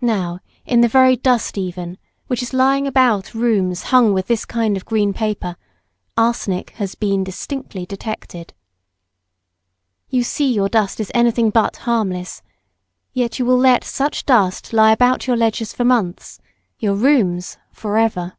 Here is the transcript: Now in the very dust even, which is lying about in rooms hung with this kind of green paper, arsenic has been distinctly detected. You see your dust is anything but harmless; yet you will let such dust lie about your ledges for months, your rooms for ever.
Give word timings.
Now 0.00 0.40
in 0.66 0.80
the 0.80 0.88
very 0.88 1.14
dust 1.14 1.56
even, 1.56 1.96
which 2.26 2.42
is 2.42 2.52
lying 2.52 2.88
about 2.88 3.36
in 3.36 3.40
rooms 3.40 3.84
hung 3.94 4.12
with 4.12 4.26
this 4.26 4.44
kind 4.44 4.76
of 4.76 4.84
green 4.84 5.12
paper, 5.12 5.54
arsenic 6.16 6.70
has 6.70 6.96
been 6.96 7.22
distinctly 7.22 7.86
detected. 7.86 8.52
You 10.08 10.24
see 10.24 10.52
your 10.52 10.68
dust 10.68 10.98
is 10.98 11.12
anything 11.14 11.50
but 11.50 11.76
harmless; 11.86 12.42
yet 13.12 13.38
you 13.38 13.46
will 13.46 13.56
let 13.58 13.84
such 13.84 14.26
dust 14.26 14.72
lie 14.72 14.90
about 14.90 15.28
your 15.28 15.36
ledges 15.36 15.72
for 15.72 15.84
months, 15.84 16.40
your 16.80 16.96
rooms 16.96 17.56
for 17.70 17.96
ever. 17.96 18.32